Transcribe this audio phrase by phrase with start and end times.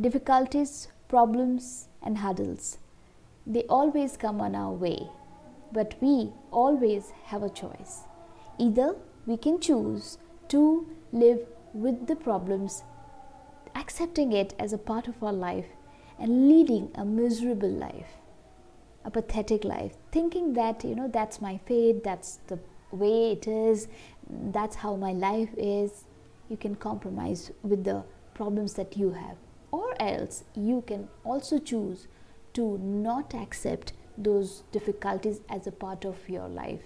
[0.00, 2.78] difficulties, problems, and hurdles.
[3.46, 5.08] They always come on our way,
[5.72, 8.02] but we always have a choice.
[8.58, 8.96] Either
[9.26, 10.18] we can choose
[10.48, 11.40] to live
[11.72, 12.82] with the problems,
[13.74, 15.66] accepting it as a part of our life,
[16.18, 18.18] and leading a miserable life,
[19.04, 22.58] a pathetic life, thinking that, you know, that's my fate, that's the
[22.90, 23.88] way it is,
[24.52, 26.04] that's how my life is.
[26.48, 28.04] You can compromise with the
[28.34, 29.36] problems that you have,
[30.04, 32.06] else you can also choose
[32.54, 36.82] to not accept those difficulties as a part of your life.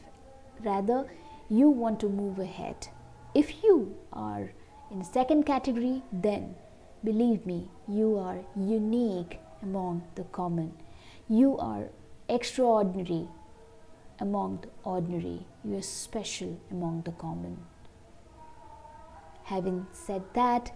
[0.64, 1.06] Rather,
[1.48, 2.88] you want to move ahead.
[3.34, 4.50] If you are
[4.90, 6.54] in second category, then
[7.04, 10.72] believe me, you are unique among the common.
[11.28, 11.90] You are
[12.28, 13.28] extraordinary
[14.18, 15.46] among the ordinary.
[15.64, 17.58] You are special among the common.
[19.44, 20.72] Having said that,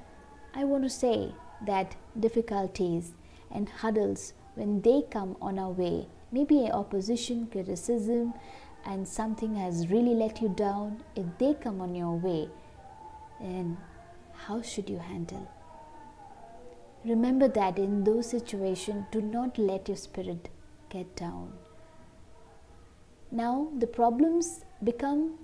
[0.54, 1.34] I want to say
[1.66, 3.12] that difficulties
[3.50, 8.34] and hurdles, when they come on our way, maybe opposition, criticism,
[8.84, 12.48] and something has really let you down, if they come on your way,
[13.40, 13.76] then
[14.34, 15.48] how should you handle?
[17.04, 20.48] Remember that in those situations, do not let your spirit
[20.88, 21.52] get down.
[23.30, 25.38] Now, the problems become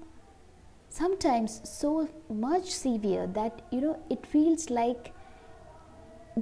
[0.90, 5.12] sometimes so much severe that you know it feels like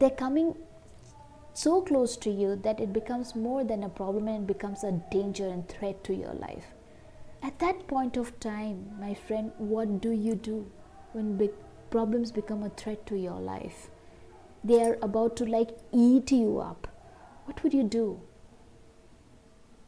[0.00, 0.54] they're coming
[1.54, 5.46] so close to you that it becomes more than a problem and becomes a danger
[5.48, 6.66] and threat to your life.
[7.42, 10.70] At that point of time, my friend, what do you do
[11.12, 11.52] when big
[11.90, 13.88] problems become a threat to your life?
[14.64, 16.88] They are about to like eat you up.
[17.46, 18.20] What would you do?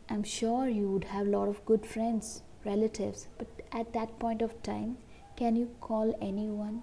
[0.09, 4.41] I'm sure you would have a lot of good friends, relatives, but at that point
[4.41, 4.97] of time,
[5.37, 6.83] can you call anyone?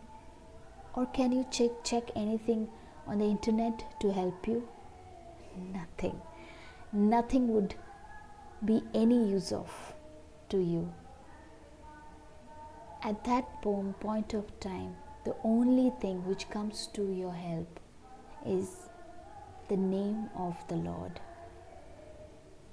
[0.94, 2.68] Or can you check check anything
[3.08, 4.68] on the internet to help you?
[5.74, 6.20] Nothing.
[6.92, 7.76] Nothing would
[8.64, 9.94] be any use of
[10.50, 10.94] to you.
[13.04, 14.96] At that point of time,
[15.26, 17.80] the only thing which comes to your help
[18.46, 18.90] is
[19.70, 21.20] the name of the Lord.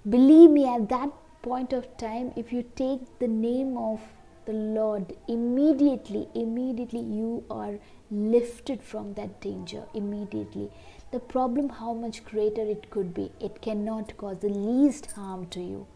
[0.08, 1.10] Believe me, at that
[1.42, 4.00] point of time, if you take the name of
[4.44, 7.78] the Lord, immediately, immediately you are
[8.10, 9.84] lifted from that danger.
[9.94, 10.70] Immediately.
[11.12, 15.60] The problem, how much greater it could be, it cannot cause the least harm to
[15.60, 15.86] you.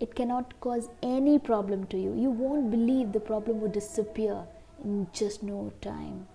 [0.00, 2.14] It cannot cause any problem to you.
[2.14, 4.44] You won't believe the problem would disappear
[4.82, 6.26] in just no time.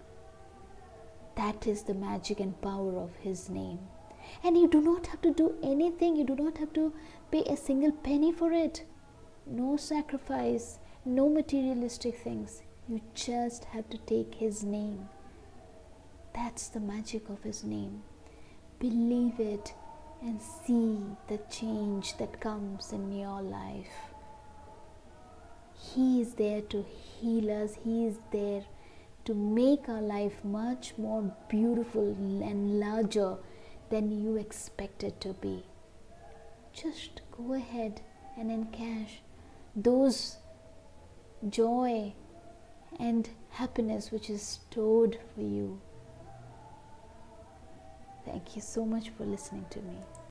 [1.35, 3.79] That is the magic and power of His name.
[4.44, 6.94] And you do not have to do anything, you do not have to
[7.31, 8.85] pay a single penny for it.
[9.46, 12.61] No sacrifice, no materialistic things.
[12.87, 15.09] You just have to take His name.
[16.33, 18.03] That's the magic of His name.
[18.79, 19.73] Believe it
[20.21, 24.13] and see the change that comes in your life.
[25.73, 28.66] He is there to heal us, He is there
[29.25, 33.37] to make our life much more beautiful and larger
[33.89, 35.63] than you expect it to be.
[36.73, 38.01] Just go ahead
[38.37, 39.19] and encash
[39.75, 40.37] those
[41.47, 42.13] joy
[43.00, 45.79] and happiness which is stored for you.
[48.25, 49.95] Thank you so much for listening to me.